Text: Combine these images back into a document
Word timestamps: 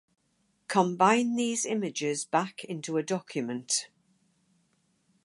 Combine 0.67 1.35
these 1.35 1.63
images 1.63 2.25
back 2.25 2.63
into 2.63 2.97
a 2.97 3.03
document 3.03 3.89